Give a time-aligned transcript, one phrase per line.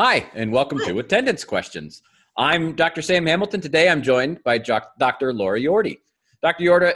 [0.00, 2.02] Hi, and welcome to Attendance Questions.
[2.36, 3.02] I'm Dr.
[3.02, 3.60] Sam Hamilton.
[3.60, 5.32] Today I'm joined by Dr.
[5.32, 5.98] Laura Yordy.
[6.40, 6.62] Dr.
[6.62, 6.92] Yordy,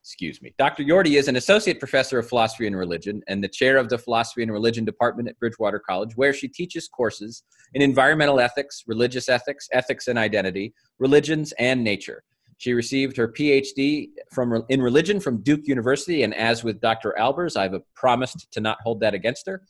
[0.00, 0.82] excuse me, Dr.
[0.82, 4.42] Yordy is an associate professor of philosophy and religion and the chair of the philosophy
[4.42, 7.42] and religion department at Bridgewater College, where she teaches courses
[7.74, 12.22] in environmental ethics, religious ethics, ethics and identity, religions, and nature.
[12.56, 17.14] She received her PhD from in religion from Duke University, and as with Dr.
[17.20, 19.60] Albers, I've promised to not hold that against her.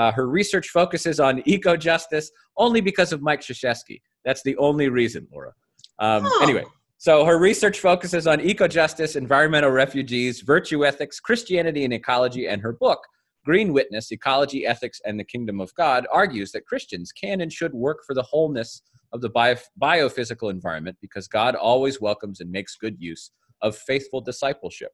[0.00, 4.00] Uh, her research focuses on eco justice only because of Mike Krzyzewski.
[4.24, 5.52] That's the only reason, Laura.
[5.98, 6.40] Um, oh.
[6.42, 6.64] Anyway,
[6.96, 12.62] so her research focuses on eco justice, environmental refugees, virtue ethics, Christianity and ecology, and
[12.62, 13.00] her book,
[13.44, 17.74] Green Witness Ecology, Ethics, and the Kingdom of God, argues that Christians can and should
[17.74, 18.80] work for the wholeness
[19.12, 24.22] of the bio- biophysical environment because God always welcomes and makes good use of faithful
[24.22, 24.92] discipleship.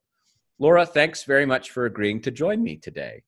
[0.59, 3.23] Laura, thanks very much for agreeing to join me today.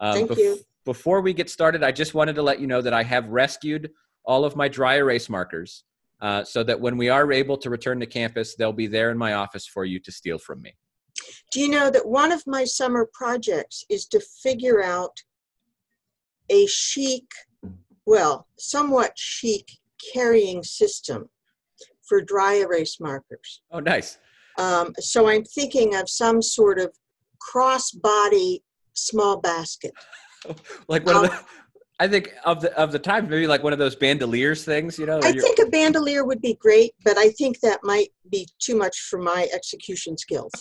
[0.00, 0.58] Um, Thank bef- you.
[0.84, 3.90] Before we get started, I just wanted to let you know that I have rescued
[4.24, 5.84] all of my dry erase markers
[6.20, 9.18] uh, so that when we are able to return to campus, they'll be there in
[9.18, 10.74] my office for you to steal from me.
[11.52, 15.12] Do you know that one of my summer projects is to figure out
[16.50, 17.26] a chic,
[18.06, 19.68] well, somewhat chic
[20.12, 21.28] carrying system
[22.02, 23.62] for dry erase markers?
[23.70, 24.18] Oh, nice.
[24.58, 26.92] Um, so I'm thinking of some sort of
[27.40, 28.62] cross-body
[28.94, 29.92] small basket.
[30.88, 31.44] like one um, of the,
[32.00, 35.06] I think of the of the times maybe like one of those bandoliers things, you
[35.06, 35.20] know.
[35.22, 39.00] I think a bandolier would be great, but I think that might be too much
[39.02, 40.52] for my execution skills.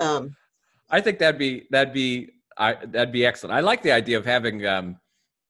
[0.00, 0.36] Um,
[0.90, 3.54] I think that'd be that'd be I, that'd be excellent.
[3.54, 4.96] I like the idea of having um,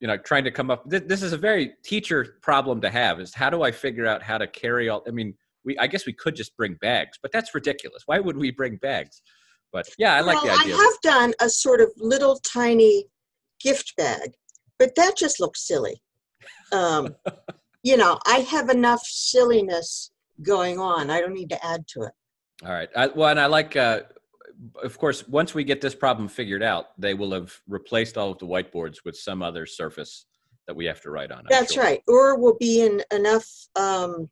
[0.01, 0.89] you know trying to come up.
[0.89, 3.21] This, this is a very teacher problem to have.
[3.21, 5.03] Is how do I figure out how to carry all?
[5.07, 8.05] I mean, we I guess we could just bring bags, but that's ridiculous.
[8.07, 9.23] Why would we bring bags?
[9.73, 10.77] But yeah, I like well, the idea.
[10.77, 13.07] I have done a sort of little tiny
[13.61, 14.35] gift bag,
[14.79, 16.03] but that just looks silly.
[16.73, 17.15] Um,
[17.83, 20.11] you know, I have enough silliness
[20.43, 21.11] going on.
[21.11, 22.13] I don't need to add to it.
[22.65, 22.89] All right.
[22.97, 24.03] I, well, and I like, uh,
[24.83, 28.39] of course, once we get this problem figured out, they will have replaced all of
[28.39, 30.27] the whiteboards with some other surface
[30.67, 31.41] that we have to write on.
[31.41, 31.83] I'm That's sure.
[31.83, 32.03] right.
[32.07, 34.29] Or we'll be in enough um,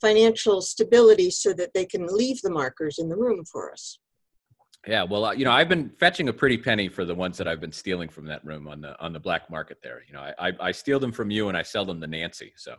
[0.00, 3.98] financial stability so that they can leave the markers in the room for us.
[4.86, 7.48] Yeah, well, uh, you know, I've been fetching a pretty penny for the ones that
[7.48, 10.02] I've been stealing from that room on the on the black market there.
[10.06, 12.52] You know, I I, I steal them from you and I sell them to Nancy.
[12.56, 12.76] So.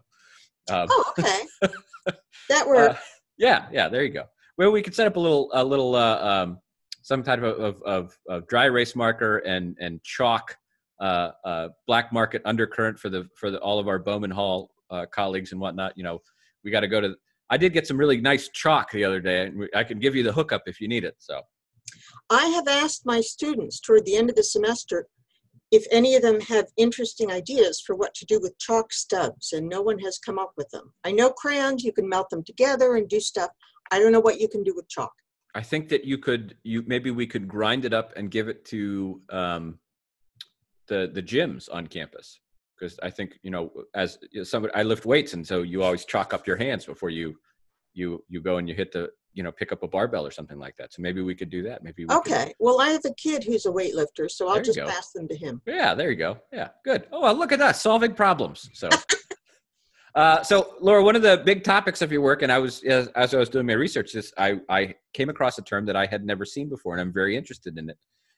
[0.69, 1.41] Um, oh, okay.
[2.50, 2.95] that works.
[2.95, 2.97] Uh,
[3.38, 3.90] yeah, yeah.
[3.90, 4.23] There you go.
[4.57, 6.59] Well, we could set up a little a little uh, um,
[7.01, 10.57] some type of, of, of, of dry erase marker and and chalk
[11.00, 15.06] uh, uh, black market undercurrent for the for the, all of our Bowman Hall uh,
[15.12, 15.94] colleagues and whatnot.
[15.95, 16.22] You know,
[16.63, 17.16] we got to go to.
[17.50, 19.45] I did get some really nice chalk the other day.
[19.45, 21.16] And I can give you the hookup if you need it.
[21.18, 21.41] So.
[22.30, 25.08] I have asked my students toward the end of the semester
[25.72, 29.68] if any of them have interesting ideas for what to do with chalk stubs, and
[29.68, 30.94] no one has come up with them.
[31.03, 33.52] I know crayons, you can melt them together and do stuff.
[33.92, 35.12] I don't know what you can do with chalk.
[35.56, 38.64] I think that you could, you maybe we could grind it up and give it
[38.66, 39.80] to um,
[40.88, 42.40] the the gyms on campus
[42.78, 46.34] because I think you know as somebody I lift weights and so you always chalk
[46.34, 47.38] up your hands before you
[47.97, 50.58] you you go and you hit the you know pick up a barbell or something
[50.58, 50.94] like that.
[50.94, 51.84] So maybe we could do that.
[51.84, 52.46] Maybe we okay.
[52.46, 52.53] Could.
[52.59, 55.62] well i have a kid who's a weightlifter so i'll just pass them to him.
[55.66, 56.38] Yeah there you go.
[56.53, 57.07] Yeah good.
[57.12, 58.69] Oh well look at that solving problems.
[58.74, 58.90] So
[60.16, 63.07] uh, so laura one of the big topics of your work and i was as,
[63.09, 66.07] as i was doing my research this I, I came across a term that i
[66.07, 67.97] had never seen before and i'm very interested in it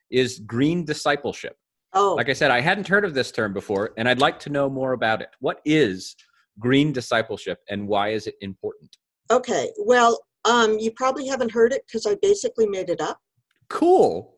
[0.09, 1.56] is green discipleship.
[1.94, 2.16] Oh.
[2.16, 4.69] Like i said i hadn't heard of this term before and i'd like to know
[4.69, 5.30] more about it.
[5.40, 6.16] What is
[6.59, 8.98] green discipleship and why is it important
[9.31, 13.19] okay well um, you probably haven't heard it because I basically made it up.
[13.67, 14.35] Cool.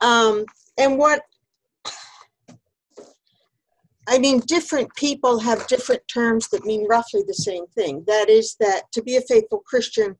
[0.00, 0.44] Um,
[0.78, 1.22] and what
[4.06, 8.04] I mean, different people have different terms that mean roughly the same thing.
[8.06, 10.16] That is, that to be a faithful Christian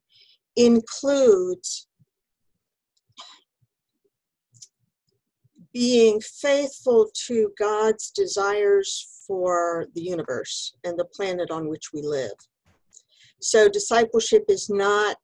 [0.56, 1.86] includes
[5.72, 12.32] being faithful to God's desires for the universe and the planet on which we live.
[13.40, 15.16] So discipleship is not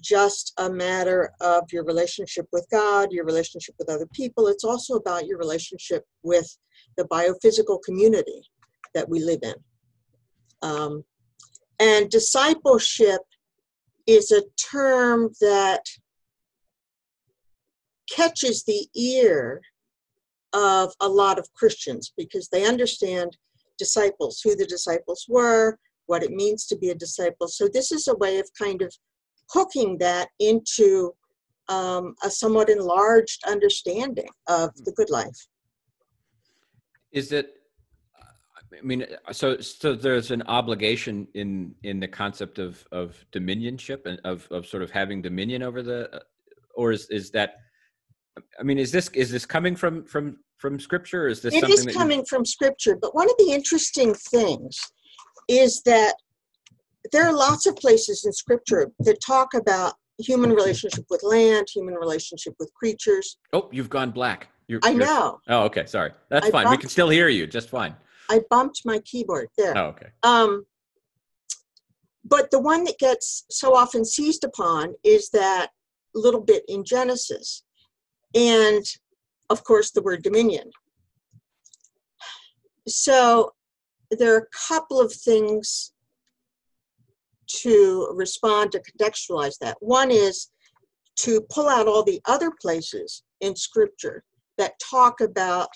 [0.00, 4.46] just a matter of your relationship with God, your relationship with other people.
[4.46, 6.56] It's also about your relationship with
[6.96, 8.42] the biophysical community
[8.94, 9.54] that we live in.
[10.62, 11.04] Um,
[11.78, 13.22] and discipleship
[14.06, 15.82] is a term that
[18.10, 19.62] catches the ear
[20.52, 23.36] of a lot of Christians because they understand
[23.78, 27.48] disciples, who the disciples were, what it means to be a disciple.
[27.48, 28.92] So this is a way of kind of
[29.50, 31.12] hooking that into
[31.68, 35.46] um, a somewhat enlarged understanding of the good life.
[37.12, 37.54] Is it?
[38.72, 44.20] I mean, so so there's an obligation in in the concept of of dominionship and
[44.24, 46.22] of of sort of having dominion over the,
[46.74, 47.54] or is is that?
[48.58, 51.24] I mean, is this is this coming from from from scripture?
[51.24, 53.50] Or is this It something is that you- coming from scripture, but one of the
[53.50, 54.78] interesting things
[55.50, 56.14] is that
[57.12, 61.94] there are lots of places in scripture that talk about human relationship with land, human
[61.94, 63.38] relationship with creatures.
[63.52, 64.48] Oh, you've gone black.
[64.68, 65.40] You're, I know.
[65.48, 65.86] Oh, okay.
[65.86, 66.12] Sorry.
[66.28, 66.70] That's I fine.
[66.70, 67.96] We can still hear you just fine.
[68.30, 69.76] I bumped my keyboard there.
[69.76, 70.06] Oh, okay.
[70.22, 70.64] Um,
[72.24, 75.70] but the one that gets so often seized upon is that
[76.14, 77.64] little bit in Genesis.
[78.34, 78.84] And
[79.48, 80.70] of course, the word dominion.
[82.86, 83.52] So
[84.10, 85.92] there are a couple of things
[87.46, 89.76] to respond to contextualize that.
[89.80, 90.50] One is
[91.20, 94.22] to pull out all the other places in scripture
[94.58, 95.68] that talk about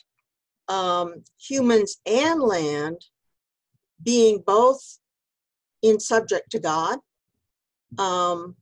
[0.68, 3.00] um, humans and land
[4.02, 4.98] being both
[5.82, 6.98] in subject to God,
[7.98, 8.56] um,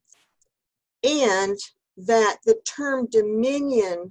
[1.05, 1.57] and
[1.97, 4.11] that the term dominion,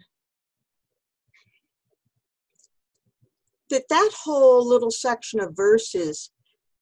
[3.72, 6.32] that that whole little section of verses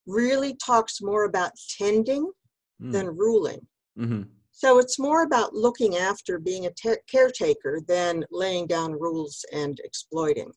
[0.06, 2.32] really talks more about tending
[2.80, 3.66] than ruling.
[3.98, 4.24] Mm-hmm.
[4.52, 9.80] So it's more about looking after being a ter- caretaker than laying down rules and
[9.84, 10.52] exploiting.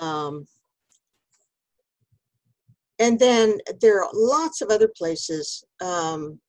[0.00, 0.46] Um,
[2.98, 6.40] and then there are lots of other places um,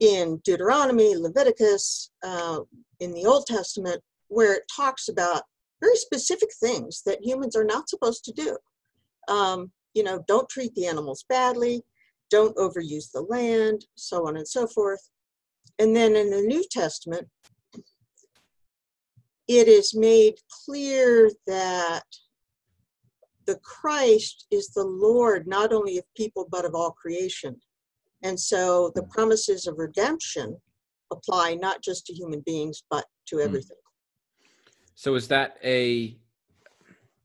[0.00, 2.60] in Deuteronomy, Leviticus, uh,
[3.00, 5.42] in the Old Testament, where it talks about
[5.82, 8.56] very specific things that humans are not supposed to do.
[9.28, 11.82] Um, you know, don't treat the animals badly,
[12.30, 15.10] don't overuse the land, so on and so forth.
[15.78, 17.28] And then in the New Testament,
[19.48, 20.34] it is made
[20.64, 22.04] clear that
[23.46, 27.60] the Christ is the Lord not only of people but of all creation.
[28.22, 30.56] And so the promises of redemption
[31.10, 33.44] apply not just to human beings but to Mm.
[33.44, 33.76] everything.
[34.94, 36.16] So is that a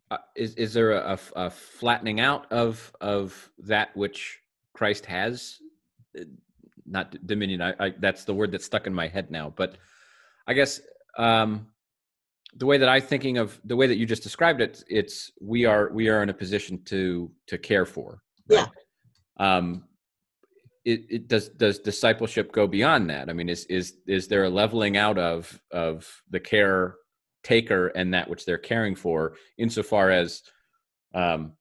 [0.10, 4.40] uh, is is there a flattening out of of that which
[4.74, 5.60] Christ has?
[6.18, 6.24] Uh,
[6.86, 7.62] Not dominion.
[7.62, 9.54] I, I that's the word that's stuck in my head now.
[9.56, 9.78] But
[10.48, 10.80] I guess
[11.18, 11.68] um,
[12.56, 15.66] the way that I'm thinking of the way that you just described it, it's we
[15.66, 18.22] are we are in a position to to care for.
[18.50, 18.68] Yeah.
[19.40, 19.84] Um,
[20.86, 23.30] it, it does does discipleship go beyond that?
[23.30, 26.96] I mean, is is is there a leveling out of of the care
[27.48, 30.44] taker and that which they're caring for, insofar as
[31.14, 31.54] um,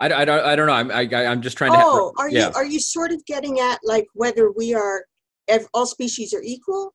[0.00, 0.72] I, I, don't I don't know.
[0.72, 1.78] I'm I, I'm just trying to.
[1.80, 2.48] Oh, are yeah.
[2.48, 5.04] you are you sort of getting at like whether we are
[5.48, 6.94] ev- all species are equal?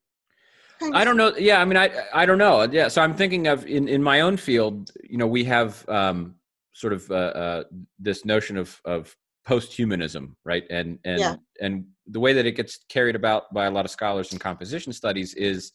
[0.80, 1.35] Kind I don't know.
[1.38, 2.63] Yeah, I mean, I I don't know.
[2.63, 4.91] Yeah, so I'm thinking of in in my own field.
[5.03, 6.35] You know, we have um,
[6.74, 7.63] sort of uh, uh,
[8.00, 9.15] this notion of of
[9.45, 10.63] post-humanism, right?
[10.69, 11.35] And and Yeah.
[11.59, 14.94] and the way that it gets carried about by a lot of scholars in composition
[14.94, 15.74] studies is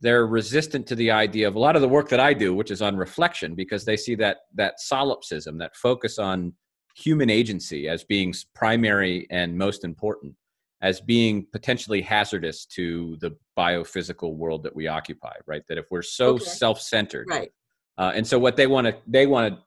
[0.00, 2.70] they're resistant to the idea of a lot of the work that I do, which
[2.70, 6.52] is on reflection, because they see that that solipsism, that focus on
[6.94, 10.34] human agency as being primary and most important,
[10.82, 15.34] as being potentially hazardous to the biophysical world that we occupy.
[15.46, 15.62] Right?
[15.68, 16.44] That if we're so Okay.
[16.44, 17.52] self-centered, Right.
[17.98, 19.58] uh, and so what they want to they want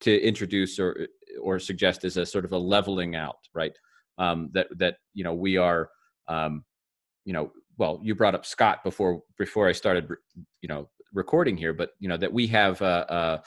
[0.00, 1.08] to introduce or
[1.40, 3.76] or suggest is a sort of a leveling out, right?
[4.18, 5.88] Um, that that you know we are,
[6.26, 6.64] um,
[7.24, 10.08] you know, well, you brought up Scott before before I started,
[10.60, 13.42] you know, recording here, but you know that we have a,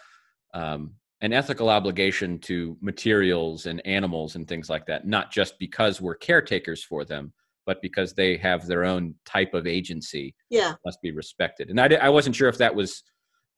[0.53, 5.59] a um, an ethical obligation to materials and animals and things like that, not just
[5.59, 7.31] because we're caretakers for them,
[7.65, 11.69] but because they have their own type of agency Yeah, must be respected.
[11.69, 13.03] And I, I wasn't sure if that was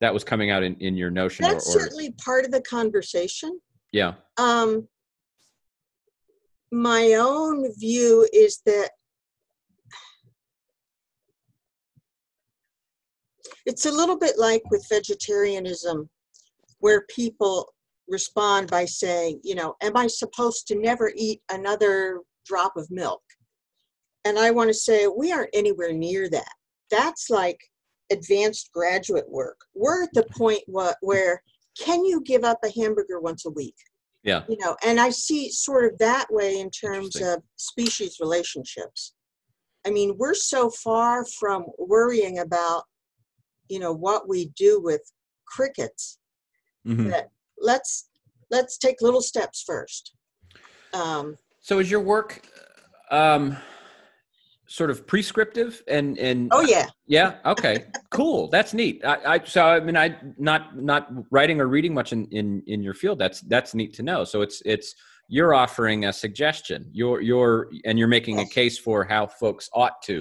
[0.02, 2.62] that was coming out in, in your notion that's or, or certainly part of the
[2.62, 3.60] conversation.
[3.92, 4.16] yeah.
[4.38, 4.88] Um,
[6.72, 8.90] my own view is that
[13.66, 16.10] it's a little bit like with vegetarianism,
[16.80, 17.74] where people
[18.10, 23.22] respond by saying, you know, am I supposed to never eat another drop of milk?
[24.26, 26.54] And I want to say, we aren't anywhere near that.
[26.92, 27.60] That's like
[28.12, 29.58] advanced graduate work.
[29.74, 31.42] We're at the point what, where
[31.80, 33.76] can you give up a hamburger once a week?
[34.24, 34.44] Yeah.
[34.48, 39.14] You know, and I see sort of that way in terms of species relationships.
[39.86, 42.84] I mean, we're so far from worrying about,
[43.74, 45.02] you know, what we do with
[45.46, 46.20] crickets
[46.86, 47.10] Mhm.
[47.10, 48.10] that let's
[48.52, 50.16] let's take little steps first.
[50.94, 52.30] Um, So is your work
[53.10, 53.58] um,
[54.68, 57.40] sort of prescriptive and and Oh yeah, yeah?
[57.46, 57.86] Okay.
[58.12, 58.50] Cool.
[58.50, 59.02] That's neat.
[59.04, 60.62] I, I so i mean i not
[60.92, 61.02] not
[61.32, 63.18] writing or reading much in in in your field.
[63.18, 64.24] That's that's neat to know.
[64.24, 64.94] So it's it's
[65.30, 66.90] you're offering a suggestion.
[66.92, 70.18] You're you're and you're making a case for how folks ought to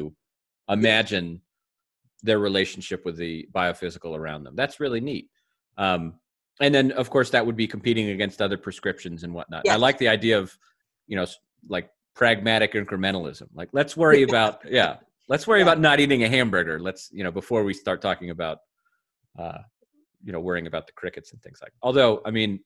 [0.68, 1.42] imagine
[2.22, 4.54] their relationship with the biophysical around them.
[4.56, 5.28] That's really neat.
[5.76, 6.14] Um
[6.60, 9.66] and then of course that would be competing against other prescriptions and whatnot.
[9.68, 10.56] I like the idea of
[11.06, 11.26] you know
[11.68, 13.48] like pragmatic incrementalism.
[13.54, 14.96] Like let's worry about yeah
[15.28, 15.64] let's worry Yeah.
[15.66, 16.78] about not eating a hamburger.
[16.78, 18.58] Let's you know before we start talking about
[19.38, 19.58] uh
[20.24, 22.60] you know worrying about the crickets and things like although i mean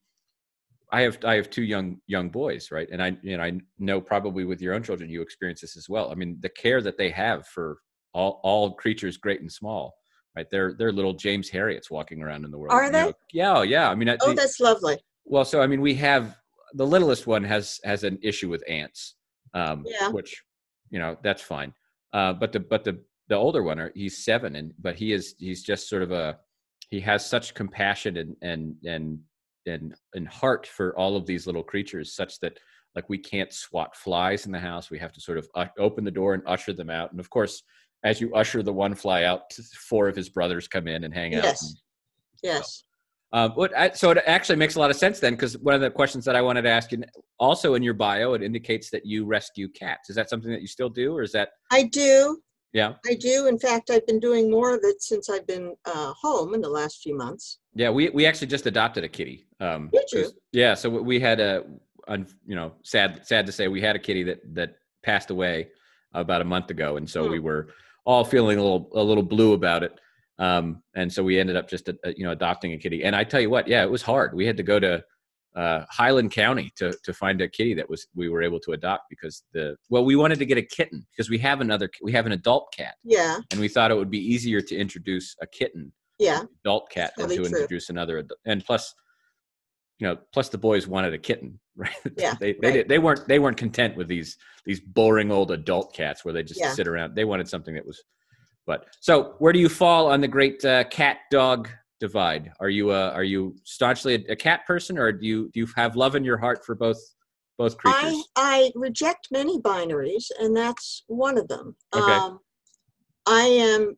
[0.92, 2.88] i have i have two young young boys right?
[2.92, 5.88] And i you know i know probably with your own children you experience this as
[5.88, 6.10] well.
[6.10, 7.78] I mean the care that they have for
[8.16, 9.94] all all creatures great and small
[10.36, 13.04] right they're they're little james herriots walking around in the world Are they?
[13.04, 13.12] know.
[13.32, 14.96] yeah yeah i mean oh the- that's lovely.
[15.26, 16.36] well, so I mean, we have
[16.74, 19.14] the littlest one has has an issue with ants,
[19.54, 20.08] um, Yeah.
[20.08, 20.42] which
[20.90, 21.72] you know that's fine.
[22.12, 22.94] Uh, but the but the
[23.28, 26.38] the older one, are- he's seven, and but he is he's just sort of a
[26.90, 28.62] he has such compassion and and
[28.94, 29.18] and
[29.66, 32.54] and and heart for all of these little creatures, such that
[32.94, 34.90] like we can't swat flies in the house.
[34.90, 37.10] We have to sort of u- open the door and usher them out.
[37.10, 37.62] And of course,
[38.06, 41.34] as you usher the one fly out, four of his brothers come in and hang
[41.34, 41.42] out.
[41.44, 41.62] Yes.
[41.62, 41.76] and-
[42.42, 42.84] Yes.
[43.32, 45.80] um, what I, so it actually makes a lot of sense then, because one of
[45.80, 47.02] the questions that I wanted to ask you,
[47.40, 50.08] also in your bio, it indicates that you rescue cats.
[50.10, 52.40] Is that something that you still do, or is that I do.
[52.72, 53.48] yeah, I do.
[53.48, 56.68] In fact, I've been doing more of it since I've been uh, home in the
[56.68, 57.58] last few months.
[57.74, 57.90] yeah?
[57.90, 59.48] We we actually just adopted a kitty.
[59.58, 60.30] Um, Did you?
[60.52, 61.64] Yeah, so we had a,
[62.46, 65.68] you know, sad sad to say, we had a kitty that that passed away
[66.12, 67.32] about a month ago, and so Hmm.
[67.32, 67.68] we were
[68.06, 69.92] all feeling a little a little blue about it.
[70.38, 73.04] Um, and so we ended up just uh, you know adopting a kitty.
[73.04, 74.34] And I tell you what, yeah, it was hard.
[74.34, 75.02] We had to go to
[75.56, 79.04] uh, Highland County to to find a kitty that was we were able to adopt
[79.10, 82.26] because the well we wanted to get a kitten because we have another we have
[82.26, 83.38] an adult cat Yeah.
[83.50, 86.42] and we thought it would be easier to introduce a kitten Yeah.
[86.64, 87.44] adult cat than to true.
[87.46, 88.94] introduce another and plus
[89.98, 92.72] you know plus the boys wanted a kitten right Yeah, they they, right.
[92.74, 96.42] did, they weren't they weren't content with these these boring old adult cats where they
[96.42, 96.70] just Yeah.
[96.70, 98.02] sit around they wanted something that was
[98.66, 101.68] but so where do you fall on the great uh, cat dog
[102.00, 105.60] divide are you uh, are you staunchly a, a cat person or do you do
[105.60, 106.98] you have love in your heart for both
[107.58, 111.74] both creatures I I reject many binaries, and that's one of them.
[111.94, 112.16] Okay.
[112.16, 112.40] Um,
[113.26, 113.96] I am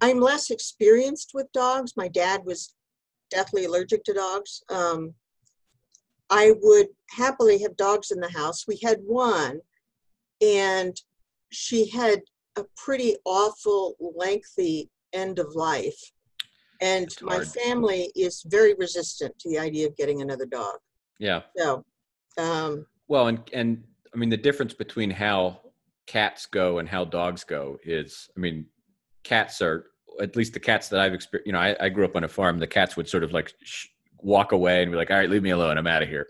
[0.00, 1.96] I'm less experienced with dogs.
[1.96, 2.74] My dad was
[3.30, 4.62] deathly allergic to dogs.
[4.68, 5.14] Um,
[6.30, 8.66] I would happily have dogs in the house.
[8.66, 9.60] We had one,
[10.40, 10.96] and
[11.50, 12.20] she had
[12.56, 15.98] a pretty awful, lengthy end of life.
[16.80, 17.48] And my hard.
[17.48, 20.76] family is very resistant to the idea of getting another dog.
[21.18, 21.84] yeah So,
[22.38, 23.84] um, Well, and and
[24.14, 25.60] I mean the difference between how
[26.06, 28.66] cats go and how dogs go is, I mean,
[29.24, 29.86] cats are
[30.20, 31.46] at least the cats that I've experienced.
[31.46, 32.58] You know, I, I grew up on a farm.
[32.58, 33.86] The cats would sort of like sh-
[34.22, 35.78] walk away and be like, "All right, leave me alone.
[35.78, 36.26] I'm out of here."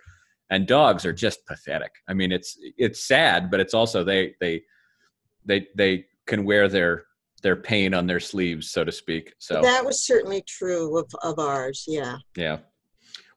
[0.51, 1.93] And dogs are just pathetic.
[2.09, 4.63] I mean, it's it's sad, but it's also they they
[5.45, 7.05] they they can wear their
[7.43, 9.33] their pain on their sleeves, so to speak.
[9.39, 12.19] So That was certainly true of, of ours, yeah.
[12.37, 12.59] yeah.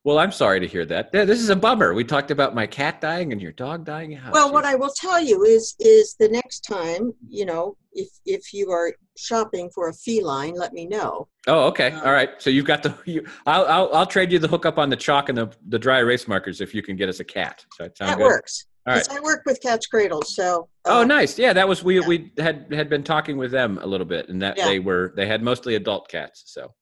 [0.06, 1.14] Well, I'm sorry to hear that.
[1.14, 1.94] This is a bummer.
[1.94, 4.20] We talked about my cat dying and your dog dying.
[4.26, 4.66] Oh, Well, what.
[4.66, 8.94] I will tell you is, is the next time, you know, if, if you are
[9.16, 11.30] shopping for a feline, let me know.
[11.48, 11.92] Oh, okay.
[11.92, 12.30] Um, All right.
[12.40, 12.94] So you've got the.
[13.06, 16.00] You, I'll, I'll I'll trade you the hookup on the chalk and the the dry
[16.00, 17.64] erase markers if you can get us a cat.
[17.78, 18.66] So that That works.
[18.88, 19.08] All right.
[19.12, 20.68] I work with Cat's Cradles, so.
[20.86, 21.38] Oh, uh, nice.
[21.38, 22.08] Yeah, that was we yeah.
[22.08, 24.66] we had had been talking with them a little bit, and that Yeah.
[24.66, 26.44] they were they had mostly adult cats.
[26.48, 26.74] So.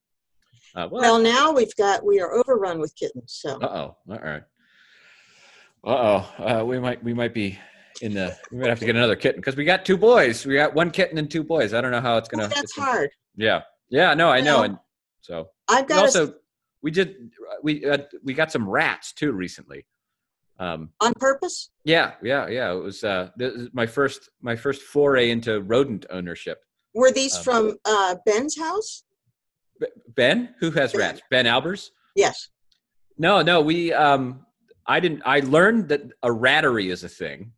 [0.76, 1.02] Uh, well.
[1.02, 3.58] Well, now we've got, we are overrun with kittens, so.
[3.62, 3.98] uh oh.
[4.14, 4.44] All right.
[5.84, 6.66] Uh oh.
[6.66, 7.58] We might we might be
[8.02, 10.46] in the we might have to get another kitten because we got two boys.
[10.46, 11.74] We got one kitten and two boys.
[11.74, 12.46] I don't know how it's gonna.
[12.46, 13.10] Ooh, That's it's gonna- hard.
[13.36, 13.62] Yeah.
[13.90, 14.14] Yeah.
[14.14, 14.56] No, I know.
[14.58, 14.78] Well, And
[15.22, 16.34] so I've got, a- also
[16.84, 17.32] we did
[17.64, 19.86] we uh, we got some rats too recently.
[20.60, 21.72] Um, on purpose?
[21.86, 22.72] yeah, yeah, yeah.
[22.72, 26.60] It was uh, this is my first my first foray into rodent ownership.
[26.94, 29.04] Were these Um, from uh, Ben's house?
[30.16, 31.22] Ben, who has rats?
[31.30, 31.90] Ben Albers?
[32.16, 32.50] Yes.
[33.18, 33.62] No, no.
[33.62, 34.46] We um,
[34.86, 35.22] I didn't.
[35.26, 37.54] I learned that a rattery is a thing.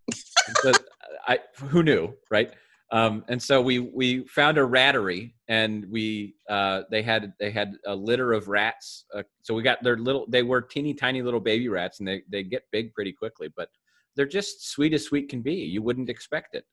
[0.64, 0.84] but
[1.26, 2.52] I who knew, right?
[2.90, 7.74] Um, and so we we found a rattery, and we uh, they had they had
[7.86, 9.06] a litter of rats.
[9.14, 10.26] Uh, so we got their little.
[10.28, 13.48] They were teeny tiny little baby rats, and they they get big pretty quickly.
[13.56, 13.68] But
[14.14, 15.54] they're just sweet as sweet can be.
[15.54, 16.64] You wouldn't expect it.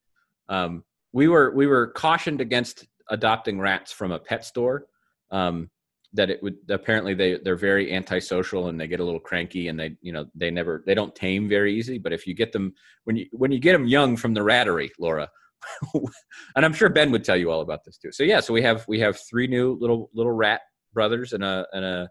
[0.49, 4.85] Um, we were we were cautioned against adopting rats from a pet store.
[5.31, 5.69] Um,
[6.13, 9.79] that it would apparently they they're very antisocial and they get a little cranky and
[9.79, 11.99] they you know they never they don't tame very easy.
[11.99, 12.73] But if you get them
[13.03, 15.29] when you when you get them young from the rattery, Laura,
[15.93, 18.11] and I'm sure Ben would tell you all about this too.
[18.11, 20.61] So yeah, so we have we have three new little little rat
[20.93, 22.09] brothers and a and a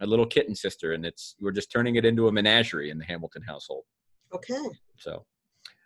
[0.00, 3.04] a little kitten sister, and it's we're just turning it into a menagerie in the
[3.04, 3.84] Hamilton household.
[4.34, 4.64] Okay.
[4.96, 5.24] So,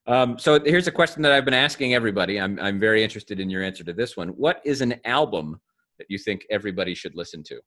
[0.07, 2.41] um, so here's a question that I've been asking everybody.
[2.41, 4.29] I'm I'm very interested in your answer to this one.
[4.31, 5.61] What is an album
[5.99, 7.61] that you think everybody should listen to?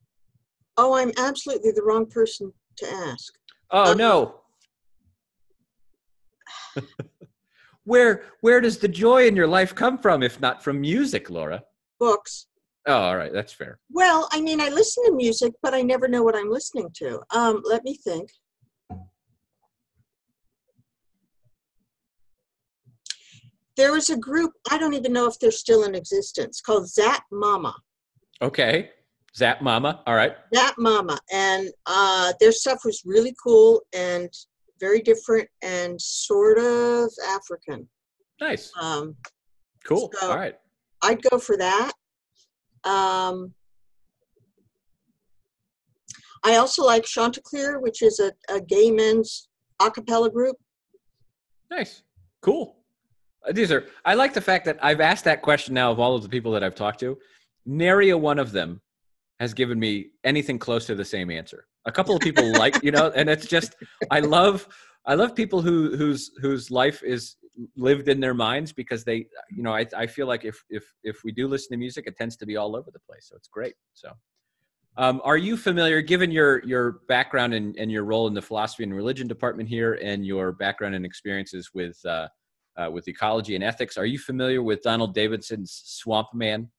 [0.77, 3.34] Oh, I'm absolutely the wrong person to ask.
[3.72, 4.41] Oh Um, no.
[7.86, 11.63] where where does the joy in your life come from if not from music, Laura?
[12.00, 12.48] Books.
[12.88, 13.79] Oh, all right, that's fair.
[13.91, 17.20] Well, I mean, I listen to music, but I never know what I'm listening to.
[17.36, 18.29] Um, let me think.
[23.77, 27.24] There was a group, I don't even know if they're still in existence, called Zap
[27.31, 27.75] Mama.
[28.41, 28.89] Okay.
[29.36, 30.01] Zap Mama.
[30.07, 30.36] All right.
[30.53, 31.19] Zap Mama.
[31.31, 34.29] And uh, their stuff was really cool and
[34.79, 37.88] very different and sort of African.
[38.41, 38.72] Nice.
[38.79, 39.15] Um,
[39.86, 40.12] Cool.
[40.19, 40.55] so- all right.
[41.03, 41.91] I'd go for that.
[42.84, 43.53] Um,
[46.43, 49.48] I also like Chanticleer, which is a, a gay men's
[49.79, 50.55] a cappella group.
[51.69, 52.01] Nice.
[52.41, 52.76] Cool.
[53.51, 56.23] These are, I like the fact that I've asked that question now of all of
[56.23, 57.17] the people that I've talked to.
[57.65, 58.81] Nary a one of them
[59.39, 61.65] has given me anything close to the same answer.
[61.85, 63.75] A couple of people like, you know, and it's just,
[64.11, 64.67] I love,
[65.05, 67.35] I love people who, whose, whose life is
[67.75, 71.23] lived in their minds because they, you know, I, I feel like if, if, if
[71.23, 73.27] we do listen to music, it tends to be all over the place.
[73.29, 73.75] So it's great.
[73.93, 74.11] So,
[74.97, 78.83] um, are you familiar, given your your background and, and your role in the philosophy
[78.83, 82.27] and religion department here, and your background and experiences with uh,
[82.77, 86.69] uh, with ecology and ethics, are you familiar with Donald Davidson's Swamp Man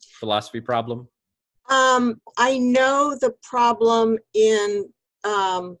[0.00, 1.08] philosophy problem?
[1.68, 4.90] Um, I know the problem in
[5.24, 5.76] um,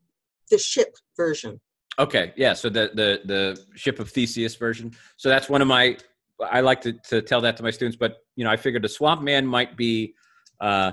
[0.50, 1.60] the ship version.
[1.98, 2.52] Okay, yeah.
[2.52, 4.92] So the the the ship of Theseus version.
[5.16, 5.96] So that's one of my.
[6.40, 8.88] I like to to tell that to my students, but you know, I figured the
[8.88, 10.14] Swamp Man might be.
[10.60, 10.92] Uh,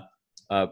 [0.50, 0.68] uh,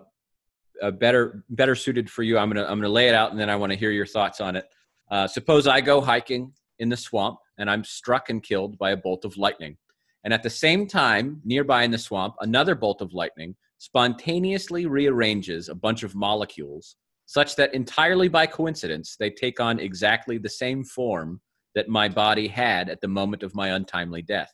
[0.81, 2.37] uh, better better suited for you.
[2.37, 4.41] I'm gonna I'm gonna lay it out, and then I want to hear your thoughts
[4.41, 4.65] on it.
[5.09, 8.97] Uh, suppose I go hiking in the swamp, and I'm struck and killed by a
[8.97, 9.77] bolt of lightning,
[10.23, 15.67] and at the same time, nearby in the swamp, another bolt of lightning spontaneously rearranges
[15.67, 20.83] a bunch of molecules such that entirely by coincidence they take on exactly the same
[20.83, 21.41] form
[21.75, 24.51] that my body had at the moment of my untimely death.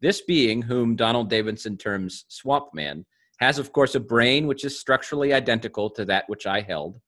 [0.00, 3.06] This being, whom Donald Davidson terms Swamp Man,
[3.38, 7.00] has, of course, a brain which is structurally identical to that which I held,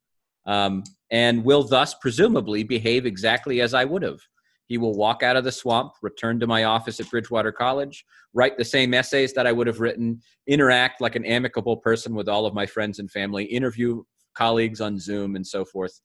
[0.47, 4.21] um, and will thus presumably behave exactly as I would have.
[4.67, 8.57] He will walk out of the swamp, return to my office at Bridgewater College, write
[8.57, 12.47] the same essays that I would have written, interact like an amicable person with all
[12.47, 14.03] of my friends and family, interview
[14.35, 16.01] colleagues on Zoom, and so forth.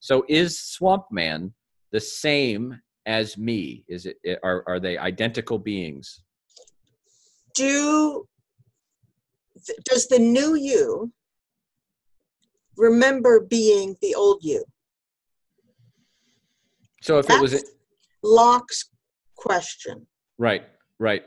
[0.00, 1.52] So, is Swamp Man
[1.92, 3.84] the same as me?
[3.88, 6.22] Is it are are they identical beings?
[7.54, 8.26] Do
[9.84, 11.12] does the new you
[12.76, 14.64] remember being the old you?
[17.02, 17.70] So if it was That's
[18.22, 18.90] Locke's
[19.36, 20.06] question.
[20.38, 20.64] Right,
[20.98, 21.22] right.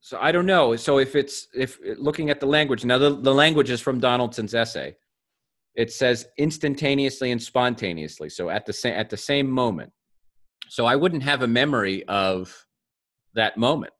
[0.00, 0.76] So I don't know.
[0.76, 4.54] So if it's if looking at the language now, the, the language is from Donaldson's
[4.54, 4.96] essay.
[5.74, 8.30] It says instantaneously and spontaneously.
[8.30, 9.92] So at the same at the same moment.
[10.68, 12.66] So I wouldn't have a memory of
[13.34, 13.92] that moment,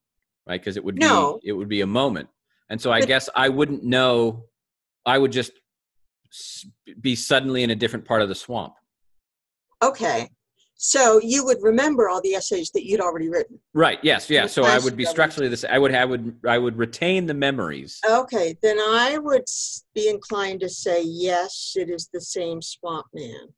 [0.46, 0.60] right?
[0.60, 1.04] Because it would be
[1.44, 2.28] it would be a moment,
[2.70, 4.44] and so I But- guess I wouldn't know.
[5.04, 5.52] I would just
[7.00, 8.74] be suddenly in a different part of the swamp.
[9.82, 10.28] Okay.
[10.80, 13.58] So you would remember all the essays that you'd already written.
[13.74, 13.98] Right.
[14.02, 14.30] Yes.
[14.30, 14.46] Yeah.
[14.46, 15.64] So I would be structurally this.
[15.68, 15.92] I would.
[15.92, 16.36] I would.
[16.46, 18.00] I would retain the memories.
[18.08, 19.44] Okay, then I would
[19.94, 23.48] be inclined to say yes, it is the same swamp man.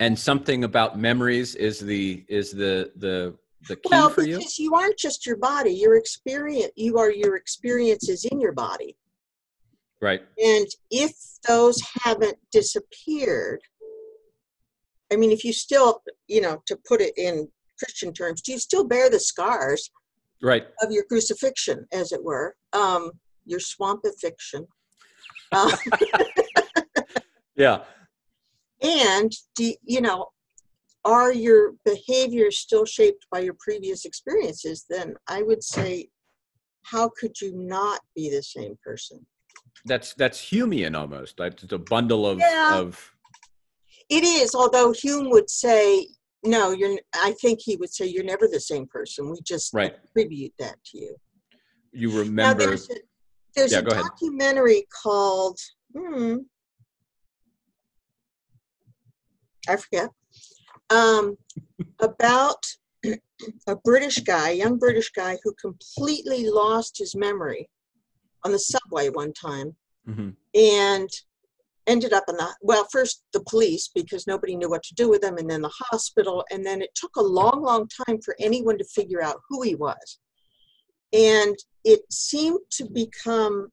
[0.00, 3.36] and something about memories is the is the the
[3.68, 7.10] the key Well, for you because you aren't just your body, your experience, you are
[7.12, 8.96] your experiences in your body.
[10.00, 11.12] right And if
[11.46, 13.60] those haven't disappeared,
[15.12, 18.58] I mean, if you still, you know, to put it in Christian terms, do you
[18.58, 19.90] still bear the scars
[20.42, 23.12] right of your crucifixion, as it were, um,
[23.44, 24.66] your swampifiction?
[25.52, 25.76] Uh,
[27.56, 27.80] yeah
[28.82, 30.28] and do, you know,
[31.04, 34.84] are your behaviors still shaped by your previous experiences?
[34.88, 36.08] Then I would say,
[36.82, 39.26] how could you not be the same person?
[39.86, 42.80] that's that's humean almost it's a bundle of Yeah.
[42.80, 43.14] of
[44.10, 46.08] It is, although Hume would say,
[46.44, 49.30] no, you're, I think he would say, you're never the same person.
[49.30, 49.94] We just Right.
[50.04, 51.16] attribute that to you.
[51.92, 52.96] you Now, remember there's a,
[53.54, 54.04] there's Yeah, a go ahead.
[54.04, 55.58] documentary called,
[55.96, 56.38] hmm,
[59.68, 60.10] I forget,
[60.90, 61.36] um,
[62.00, 62.64] about
[63.68, 67.68] a British guy, young British guy, who completely lost his memory
[68.44, 71.08] on the subway one time hmm and
[71.86, 75.24] ended up in the well first the police because nobody knew what to do with
[75.24, 78.78] him and then the hospital and then it took a long long time for anyone
[78.78, 80.18] to figure out who he was.
[81.12, 83.68] And it seemed to become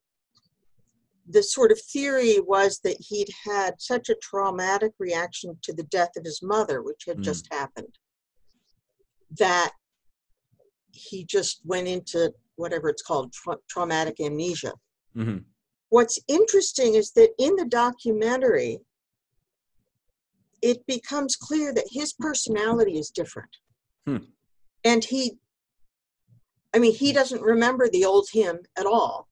[1.30, 6.12] the sort of theory was that he'd had such a traumatic reaction to the death
[6.15, 7.24] of his mother which had Mm.
[7.24, 7.98] just happened
[9.38, 9.74] that
[10.91, 14.74] he just went into whatever it's called tra- traumatic amnesia.
[15.13, 15.39] Hmm
[15.89, 18.80] what's interesting is that in the documentary
[20.62, 23.50] it becomes clear that his personality is different
[24.06, 24.17] Hmm.
[24.84, 25.38] and he
[26.73, 29.28] i mean he doesn't remember the old him at all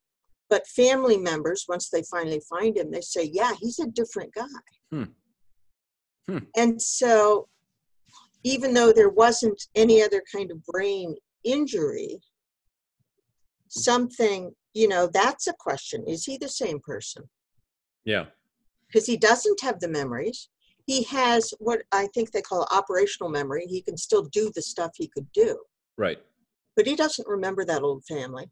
[0.50, 4.46] but family members once they finally find him they say yeah he's a different guy
[4.92, 5.04] Hmm.
[6.28, 6.46] Hmm.
[6.56, 7.48] and so
[8.44, 12.20] even though there wasn't any other kind of brain injury
[13.70, 17.24] something you know that's a question is he the same person
[18.04, 18.26] Yeah.
[18.88, 20.50] because he doesn't have the memories.
[20.86, 23.66] He has what I think they call operational memory.
[23.66, 25.58] He can still do the stuff he could do,
[25.98, 26.20] Right.
[26.76, 28.52] but he doesn't remember that old family.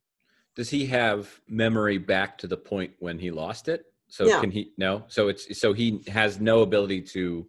[0.55, 3.85] Does he have memory back to the point when he lost it?
[4.07, 4.39] So No.
[4.39, 5.03] can he no?
[5.09, 7.47] So it's so he has no ability to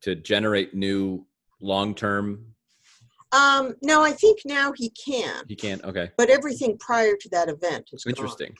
[0.00, 1.26] to generate new
[1.60, 2.53] long term.
[3.34, 5.82] Um, no, I think now he can, He can't.
[5.84, 8.10] Okay, but everything prior to that event is gone.
[8.12, 8.54] interesting.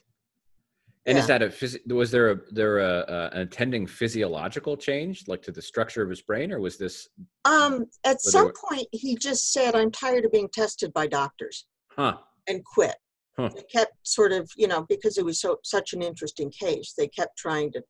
[1.06, 5.42] And is that a phys- was there a there a, an attending physiological change like
[5.42, 7.08] to the structure of his brain, or was this
[7.44, 11.66] Um, at some it- point, he just said, "I'm tired of being tested by doctors,"
[11.90, 12.16] huh?
[12.48, 12.96] and quit.
[13.36, 13.50] Huh.
[13.54, 16.94] They kept sort of, you know, because it was so such an interesting case.
[16.96, 17.82] They kept trying to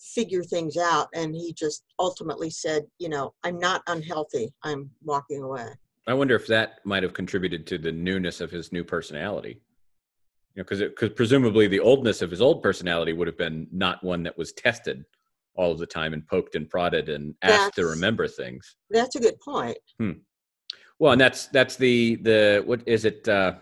[0.00, 4.52] figure things out, and he just ultimately said, "You know, I'm not unhealthy.
[4.62, 5.68] I'm walking away."
[6.06, 9.60] I wonder if that might have contributed to the newness of his new personality.
[10.54, 14.04] You know, because because presumably the oldness of his old personality would have been not
[14.04, 15.04] one that was tested
[15.56, 18.76] all of the time and poked and prodded and asked to remember things.
[18.90, 19.78] That's a good point.
[20.98, 23.26] Well, and that's that's the the what is it?
[23.28, 23.54] uh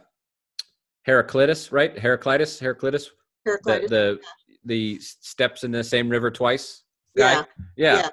[1.05, 1.99] Heraclitus, right?
[1.99, 3.11] Heraclitus, Heraclitus,
[3.45, 3.91] the Heraclitus.
[3.91, 4.21] the
[4.65, 6.85] the steps in the same river twice.
[7.17, 7.45] guy?
[7.77, 8.09] yeah, yeah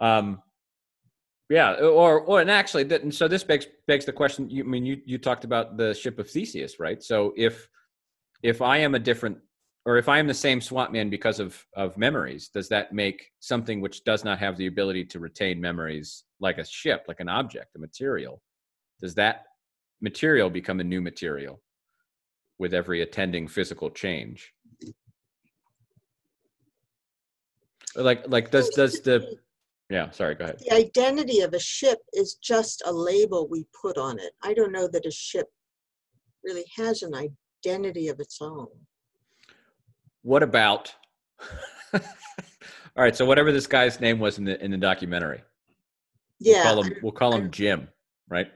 [0.00, 0.42] um
[1.52, 4.66] yeah or or and actually that and so this begs begs the question you I
[4.66, 7.02] mean you you talked about the ship of theseus right?
[7.02, 7.68] So if
[8.42, 9.38] if i am a different
[9.84, 13.30] or if i am the same swamp man because of of memories does that make
[13.40, 17.28] something which does not have the ability to retain memories like a ship like an
[17.28, 18.42] object a material
[19.00, 19.44] does that
[20.02, 21.60] material become a new material
[22.58, 24.52] with every attending physical change?
[27.94, 29.38] Like like does does the
[29.92, 33.96] yeah sorry go ahead the identity of a ship is just a label we put
[33.98, 34.32] on it.
[34.42, 35.46] I don't know that a ship
[36.42, 38.68] really has an identity of its own.
[40.22, 40.94] what about
[41.94, 42.00] all
[42.96, 45.42] right so whatever this guy's name was in the in the documentary
[46.40, 46.62] we'll Yeah.
[46.62, 47.88] call him, we'll call him jim
[48.28, 48.48] right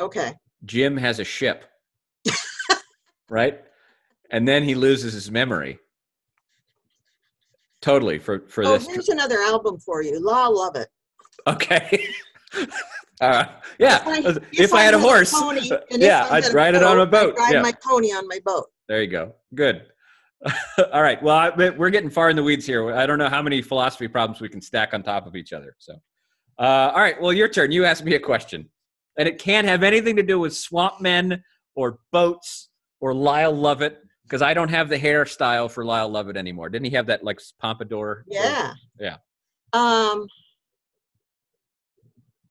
[0.00, 0.34] Okay.
[0.64, 1.64] jim has a ship
[3.30, 3.60] right
[4.30, 5.78] and then he loses his memory
[7.82, 8.70] totally for for this.
[8.70, 10.18] Oh, this here's another album for you.
[10.18, 10.88] Lyle Lovett.
[11.46, 12.06] okay
[13.20, 13.44] uh,
[13.78, 17.06] yeah If I- if, i had a horse pony, yeah i'd ride it on a
[17.06, 18.66] boat I'd ride yeah my pony on my boat.
[18.88, 19.34] There you go.
[19.54, 19.86] Good.
[20.92, 21.22] All right.
[21.22, 22.92] Well, I, we're getting far in the weeds here.
[22.94, 25.74] I don't know how many philosophy problems we can stack on top of each other.
[25.78, 25.94] So,
[26.58, 27.18] uh, all right.
[27.20, 27.70] Well, your turn.
[27.72, 28.68] You asked me a question,
[29.18, 31.42] and it can't have anything to do with swamp men
[31.76, 32.68] or boats
[33.00, 36.68] or Lyle Lovett because I don't have the hairstyle for Lyle Lovett anymore.
[36.68, 38.24] Didn't he have that like pompadour?
[38.28, 38.72] Yeah.
[38.98, 39.16] Yeah.
[39.72, 40.26] Um,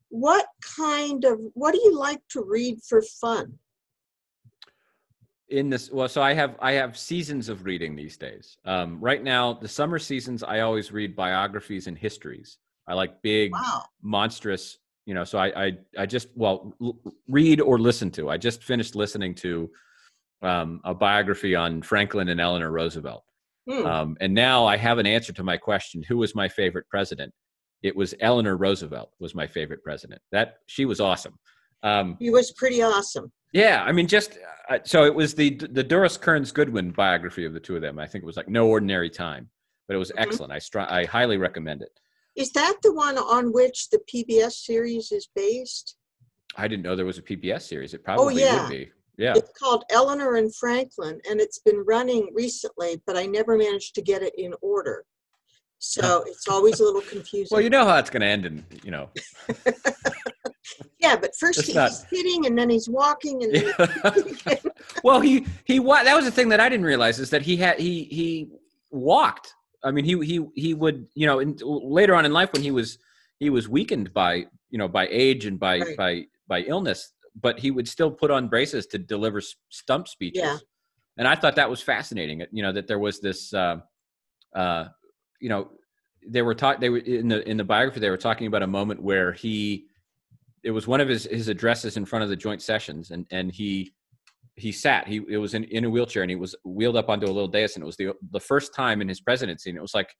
[0.09, 0.45] what
[0.77, 3.57] kind of what do you like to read for fun?
[5.49, 9.21] in this well so i have i have seasons of reading these days um, right
[9.21, 12.57] now the summer seasons i always read biographies and histories
[12.87, 13.83] i like big Wow.
[14.01, 18.37] monstrous you know so i i, I just well l- read or listen to i
[18.37, 19.69] just finished listening to
[20.41, 23.23] um, a biography on franklin and eleanor roosevelt
[23.69, 23.85] Hmm.
[23.85, 27.31] um, and now i have an answer to my question who was my favorite president
[27.83, 31.37] it was eleanor roosevelt was my favorite president that she was awesome
[31.83, 33.31] um, he was pretty awesome.
[33.53, 34.37] yeah, I mean, just
[34.69, 37.97] uh, so it was the the Doris Kearns Goodwin biography of the two of them.
[37.97, 39.49] I think it was like No Ordinary Time,
[39.87, 40.19] but it was Mhm.
[40.19, 40.53] excellent.
[40.53, 41.89] I str- I highly recommend it.
[42.35, 45.95] Is that the one on which the PBS series is based?
[46.55, 47.95] I didn't know there was a PBS series.
[47.95, 48.61] It probably Oh, yeah.
[48.61, 48.91] would be.
[49.17, 49.33] Yeah.
[49.35, 54.01] It's called Eleanor and Franklin, and it's been running recently, but I never managed to
[54.01, 55.05] get it in order.
[55.79, 57.49] So it's always a little confusing.
[57.51, 59.09] Well, you know how it's going to end, and you know.
[60.99, 64.57] Yeah, but first That's he's not- sitting and then he's walking and then
[65.03, 67.57] well, he he wa- that was the thing that I didn't realize is that he
[67.57, 68.49] had he he
[68.91, 69.53] walked.
[69.83, 72.69] I mean, he he he would you know in, later on in life when he
[72.69, 72.99] was
[73.39, 75.97] he was weakened by you know by age and by Right.
[75.97, 80.41] by by illness, but he would still put on braces to deliver stump speeches.
[80.41, 80.57] Yeah.
[81.17, 82.43] And I thought that was fascinating.
[82.51, 83.77] You know that there was this, uh,
[84.55, 84.85] uh,
[85.39, 85.69] you know,
[86.27, 88.67] they were taught they were in the in the biography they were talking about a
[88.67, 89.85] moment where he
[90.63, 93.51] it was one of his his addresses in front of the joint sessions and and
[93.51, 93.91] he
[94.55, 97.25] he sat he it was in, in a wheelchair and he was wheeled up onto
[97.25, 99.81] a little dais and it was the the first time in his presidency and it
[99.81, 100.13] was like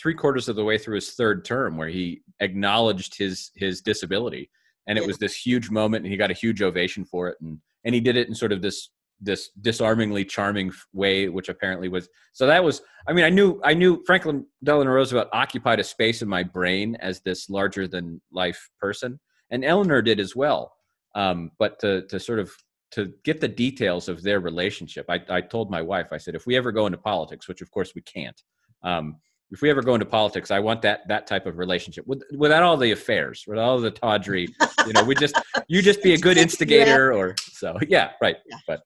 [0.00, 4.50] three quarters of the way through his third term where he acknowledged his his disability
[4.86, 5.06] and it Yeah.
[5.06, 8.00] was this huge moment and he got a huge ovation for it and and he
[8.00, 12.62] did it in sort of this this disarmingly charming way which apparently was so that
[12.62, 16.42] was i mean i knew i knew franklin delano roosevelt occupied a space in my
[16.42, 19.18] brain as this larger than life person
[19.50, 20.72] and eleanor did as well
[21.14, 22.50] um, but to to sort of
[22.90, 26.46] to get the details of their relationship I, I told my wife i said if
[26.46, 28.40] we ever go into politics which of course we can't
[28.82, 29.16] um,
[29.50, 32.62] if we ever go into politics i want that that type of relationship with, without
[32.62, 34.48] all the affairs without all the tawdry
[34.86, 35.34] you know we just
[35.68, 37.76] you just be a good instigator or so.
[37.88, 38.36] Yeah right.
[38.46, 38.56] Yeah.
[38.66, 38.80] but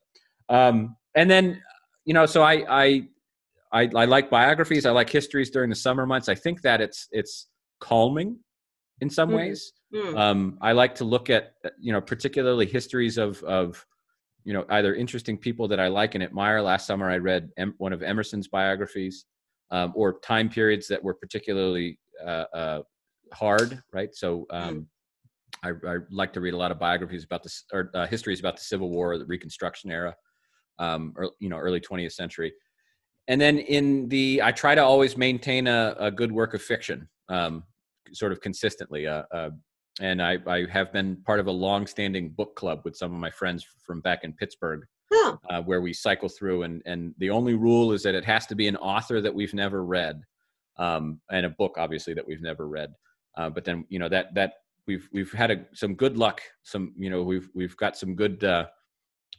[0.49, 1.62] um and then
[2.05, 3.09] you know so I, I
[3.73, 4.85] i i like biographies.
[4.87, 6.29] I like histories during the summer months.
[6.29, 7.49] I think that it's it's
[7.81, 8.38] calming
[9.01, 9.37] in some Mhm.
[9.37, 9.73] ways.
[9.94, 10.16] Hmm.
[10.18, 13.87] um i like to look at you know particularly histories of of
[14.44, 16.61] you know either interesting people that i like and admire.
[16.61, 19.25] Last summer i read em- one of emerson's biographies
[19.70, 22.83] um, or time periods that were particularly uh, uh,
[23.33, 24.87] hard right so um
[25.62, 28.57] I, I like to read a lot of biographies about this or uh, histories about
[28.57, 30.14] the Civil War, the Reconstruction era,
[30.78, 32.52] um, or you know, early 20th century.
[33.26, 37.09] And then in the, I try to always maintain a, a good work of fiction,
[37.28, 37.64] um,
[38.12, 39.07] sort of consistently.
[39.07, 39.50] Uh, uh,
[40.00, 43.31] and I, I have been part of a long-standing book club with some of my
[43.31, 45.37] friends from back in Pittsburgh, Huh.
[45.49, 48.55] uh, where we cycle through, and and the only rule is that it has to
[48.55, 50.21] be an author that we've never read,
[50.77, 52.92] um, and a book obviously that we've never read.
[53.37, 54.53] Uh, but then you know that that
[54.87, 56.42] we've we've had a, some good luck.
[56.62, 58.44] Some you know we've we've got some good.
[58.44, 58.66] Uh,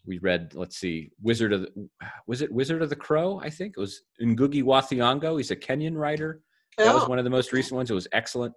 [0.06, 1.90] we read let's see, Wizard of the
[2.26, 3.40] was it Wizard of the Crow?
[3.44, 5.38] I think it was Ngugi wa Thiong'o.
[5.38, 6.42] He's a Kenyan writer.
[6.78, 7.92] That was one of the most recent ones.
[7.92, 8.54] It was excellent.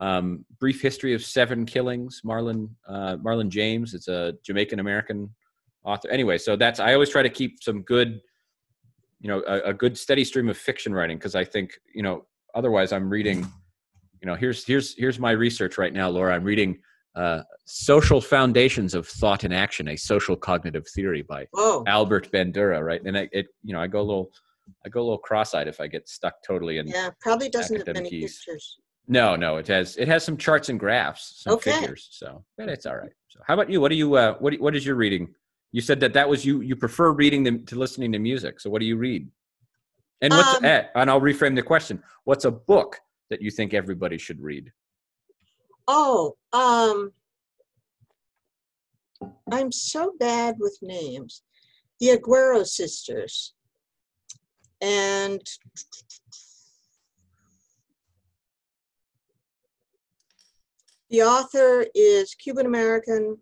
[0.00, 3.94] Um, Brief History of Seven Killings, Marlon uh, Marlon James.
[3.94, 5.28] It's a Jamaican American
[5.86, 6.08] author.
[6.10, 8.20] Anyway, so that's I always try to keep some good,
[9.20, 12.26] you know, a, a good steady stream of fiction writing because I think you know
[12.54, 13.46] otherwise I'm reading.
[14.22, 16.34] You know, here's here's here's my research right now, Laura.
[16.34, 16.78] I'm reading
[17.14, 21.84] uh, "Social Foundations of Thought and Action: A Social Cognitive Theory" by Whoa.
[21.86, 23.02] Albert Bandura, right?
[23.04, 24.30] And I, it, you know, I go a little,
[24.84, 27.86] I go a little cross-eyed if I get stuck totally in Yeah, probably doesn't have
[27.94, 28.42] many keys.
[28.44, 28.78] pictures.
[29.06, 31.72] no, no, it has it has some charts and graphs, some Okay.
[31.78, 32.08] figures.
[32.10, 33.12] So, but it's all right.
[33.28, 33.80] So, how about you?
[33.82, 35.28] What do you uh, what what is your reading?
[35.72, 36.60] You said that that was you.
[36.60, 38.60] You prefer reading them to listening to music.
[38.60, 39.28] So, what do you read?
[40.22, 42.02] And what's Um, and I'll reframe the question.
[42.24, 42.98] What's a book
[43.30, 44.72] that you think everybody should read?
[45.88, 47.12] Oh, um,
[49.52, 51.42] I'm so bad with names.
[52.00, 53.54] The Aguero sisters.
[54.80, 55.40] And
[61.10, 63.38] the author is Cuban American,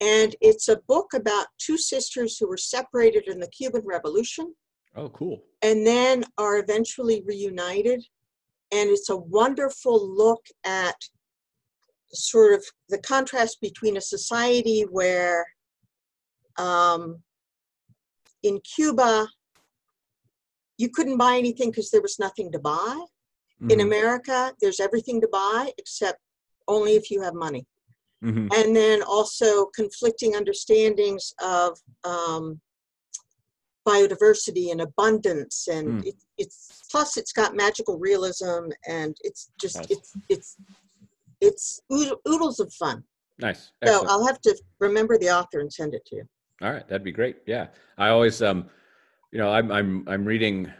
[0.00, 4.54] and it's a book about two sisters who were separated in the Cuban Revolution
[4.96, 5.42] Oh, cool.
[5.62, 8.02] and then are eventually reunited.
[8.72, 10.94] And it's a wonderful look at
[12.12, 15.44] sort of the contrast between a society where
[16.56, 17.22] um,
[18.42, 19.28] in Cuba,
[20.78, 23.04] you couldn't buy anything because there was nothing to buy.
[23.68, 26.20] In Mhm, America, there's everything to buy except
[26.68, 27.66] only if you have money.
[28.22, 28.48] Mhm.
[28.54, 32.60] And then also conflicting understandings of um,
[33.86, 36.06] biodiversity and abundance, and Mm.
[36.06, 39.90] it, it's plus it's got magical realism, and it's just Nice.
[39.90, 40.56] it's it's
[41.40, 41.80] it's
[42.28, 43.02] oodles of fun.
[43.38, 43.72] Nice.
[43.86, 46.24] So I'll have to remember the author and send it to you.
[46.60, 47.38] All right, that'd be great.
[47.46, 48.68] Yeah, I always, um,
[49.32, 50.70] you know, I'm I'm I'm reading,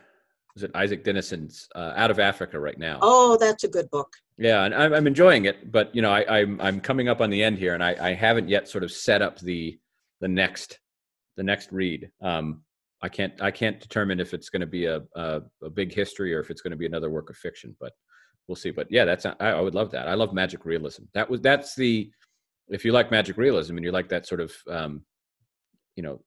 [0.56, 2.98] is it Isak Dinesen's uh, Out of Africa right now?
[3.02, 4.12] Oh, that's a good book.
[4.38, 7.30] Yeah, and I'm I'm enjoying it, but you know, I, I'm I'm coming up on
[7.30, 9.78] the end here, and I I haven't yet sort of set up the
[10.20, 10.80] the next
[11.36, 12.10] the next read.
[12.22, 12.62] Um,
[13.02, 16.34] I can't I can't determine if it's going to be a, a a big history
[16.34, 17.92] or if it's going to be another work of fiction, but
[18.48, 18.70] we'll see.
[18.70, 20.08] But yeah, that's I, I would love that.
[20.08, 21.04] I love magic realism.
[21.14, 22.10] That was that's the
[22.68, 25.04] if you like magic realism and you like that sort of um,
[25.96, 26.22] you know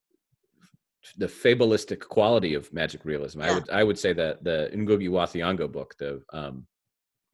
[1.18, 5.26] the fabulistic quality of magic realism, I would I would say that the Ngugi wa
[5.26, 6.66] Thiong'o book, the um,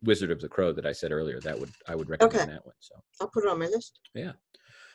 [0.03, 1.39] Wizard of the Crow that I said earlier.
[1.41, 2.51] That would I would recommend Okay.
[2.51, 2.75] that one.
[2.79, 2.95] So.
[3.21, 3.99] I'll put it on my list.
[4.13, 4.31] Yeah.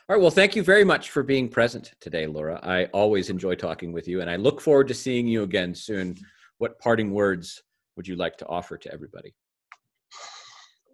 [0.09, 0.21] All right.
[0.21, 2.61] Well, thank you very much for being present today, Laura.
[2.63, 6.17] I always enjoy talking with you, and I look forward to seeing you again soon.
[6.59, 7.63] What parting words
[7.97, 9.35] would you like to offer to everybody?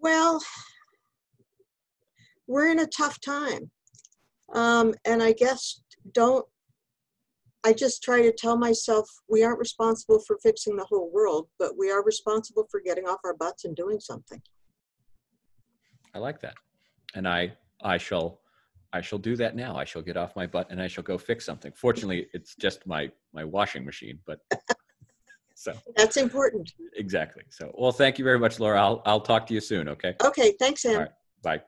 [0.01, 0.41] Well,
[2.47, 3.71] we're in a tough time.
[4.55, 6.45] Um, and I guess don't,
[7.65, 11.77] I just try to tell myself we aren't responsible for fixing the whole world, but
[11.77, 14.41] we are responsible for getting off our butts and doing something.
[16.15, 16.55] I like that,
[17.15, 18.41] and I I shall
[18.93, 19.77] I shall do that now.
[19.77, 21.73] I shall get off my butt and I shall go fix something.
[21.77, 24.41] Fortunately, it's just my my washing machine, but
[25.55, 26.73] so That's important.
[26.95, 27.45] exactly.
[27.51, 28.81] So well, thank you very much, Laura.
[28.81, 29.89] I'll I'll talk to you soon.
[29.89, 30.15] Okay.
[30.25, 31.01] Okay, thanks, Sam.
[31.01, 31.11] Right.
[31.43, 31.63] Bye.